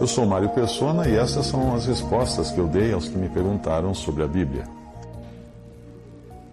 [0.00, 3.28] Eu sou Mário Persona e essas são as respostas que eu dei aos que me
[3.28, 4.64] perguntaram sobre a Bíblia.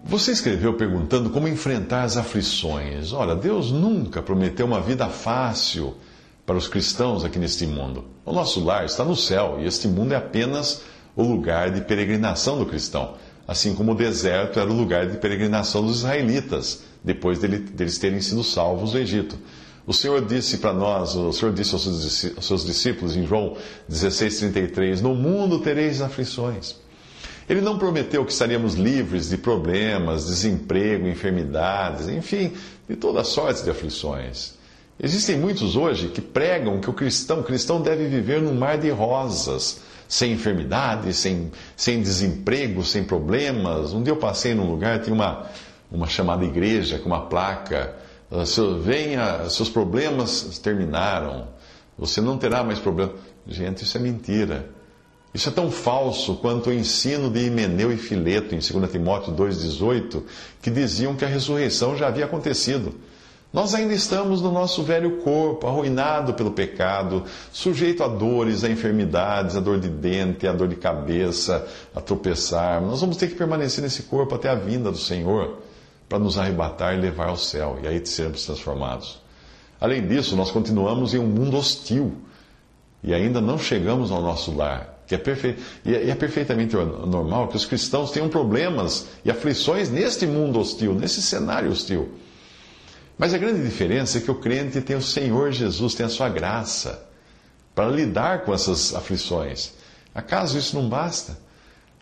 [0.04, 3.14] Você escreveu perguntando como enfrentar as aflições.
[3.14, 5.94] Ora, Deus nunca prometeu uma vida fácil
[6.44, 8.04] para os cristãos aqui neste mundo.
[8.22, 10.82] O nosso lar está no céu e este mundo é apenas
[11.16, 13.14] o lugar de peregrinação do cristão,
[13.46, 18.44] assim como o deserto era o lugar de peregrinação dos israelitas, depois deles terem sido
[18.44, 19.38] salvos do Egito.
[19.88, 23.56] O Senhor disse para nós, o Senhor disse aos seus discípulos em João
[23.90, 26.76] 16,33: No mundo tereis aflições.
[27.48, 32.52] Ele não prometeu que estaríamos livres de problemas, desemprego, enfermidades, enfim,
[32.86, 34.52] de toda sorte de aflições.
[35.02, 38.90] Existem muitos hoje que pregam que o cristão, o cristão deve viver num mar de
[38.90, 43.94] rosas, sem enfermidade, sem, sem desemprego, sem problemas.
[43.94, 45.46] Um dia eu passei num lugar, tinha uma,
[45.90, 47.96] uma chamada igreja com uma placa.
[48.30, 48.44] Ah,
[48.82, 51.48] venha, seus problemas terminaram.
[51.98, 53.12] Você não terá mais problema.
[53.46, 54.68] Gente, isso é mentira.
[55.32, 60.22] Isso é tão falso quanto o ensino de Himeneu e Fileto em 2 Timóteo 2,18,
[60.60, 62.94] que diziam que a ressurreição já havia acontecido.
[63.50, 69.56] Nós ainda estamos no nosso velho corpo, arruinado pelo pecado, sujeito a dores, a enfermidades,
[69.56, 72.82] a dor de dente, a dor de cabeça, a tropeçar.
[72.82, 75.58] Nós vamos ter que permanecer nesse corpo até a vinda do Senhor
[76.08, 79.20] para nos arrebatar e levar ao céu, e aí sermos transformados.
[79.80, 82.16] Além disso, nós continuamos em um mundo hostil
[83.02, 84.96] e ainda não chegamos ao nosso lar.
[85.06, 85.56] Que é perfe...
[85.84, 90.94] E é, é perfeitamente normal que os cristãos tenham problemas e aflições neste mundo hostil,
[90.94, 92.10] nesse cenário hostil.
[93.16, 96.28] Mas a grande diferença é que o crente tem o Senhor Jesus, tem a sua
[96.28, 97.06] graça
[97.74, 99.72] para lidar com essas aflições.
[100.14, 101.38] Acaso isso não basta?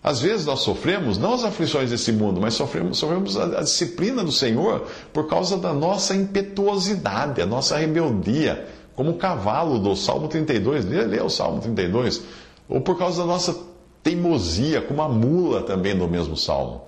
[0.07, 4.23] Às vezes nós sofremos não as aflições desse mundo, mas sofremos, sofremos a, a, disciplina
[4.23, 10.29] do Senhor por causa da nossa impetuosidade, a nossa rebeldia, como o cavalo do Salmo
[10.29, 10.85] 32.
[10.85, 12.23] Lê, o Salmo 32.
[12.69, 13.59] Ou por causa da nossa
[14.01, 16.83] teimosia, como a mula também do mesmo Salmo.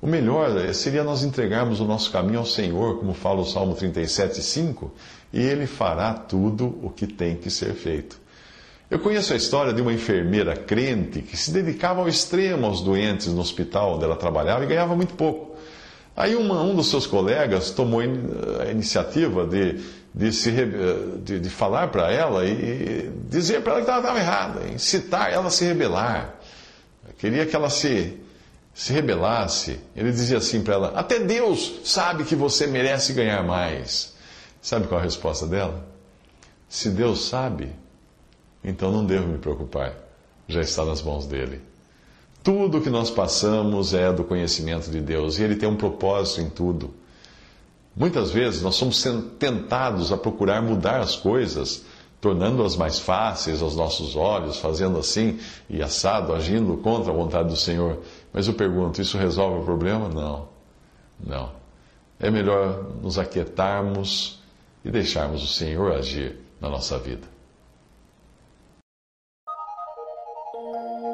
[0.00, 3.74] O melhor eh, seria nós entregarmos o nosso caminho ao Senhor, como fala o Salmo
[3.74, 4.90] 37, 5,
[5.34, 8.23] e Ele fará tudo o que tem que ser feito.
[8.90, 13.28] Eu conheço a história de uma enfermeira crente que se dedicava ao extremo aos doentes
[13.28, 15.56] no hospital onde ela trabalhava e ganhava muito pouco.
[16.16, 19.80] Aí uma, um dos seus colegas tomou a iniciativa de,
[20.14, 20.52] de, se,
[21.22, 25.48] de, de falar para ela e dizer para ela que ela estava errada, incitar ela
[25.48, 26.36] a se rebelar.
[27.18, 28.20] Queria que ela se
[28.74, 34.12] se rebelasse, ele dizia assim para ela: Até Deus sabe que você merece ganhar mais.
[34.60, 35.86] Sabe qual a resposta dela?
[36.68, 37.70] Se Deus sabe,
[38.64, 39.94] então não devo me preocupar,
[40.48, 41.60] já está nas mãos dele.
[42.42, 46.50] Tudo que nós passamos é do conhecimento de Deus e ele tem um propósito em
[46.50, 46.92] tudo.
[47.96, 49.02] Muitas vezes nós somos
[49.38, 51.84] tentados a procurar mudar as coisas,
[52.20, 55.38] tornando-as mais fáceis aos nossos olhos, fazendo assim
[55.70, 58.00] e assado, agindo contra a vontade do Senhor.
[58.32, 60.08] Mas eu pergunto, isso resolve o problema?
[60.08, 60.48] Não.
[61.24, 61.52] Não.
[62.18, 64.40] É melhor nos aquietarmos
[64.84, 67.33] e deixarmos o Senhor agir na nossa vida.
[70.54, 71.13] Música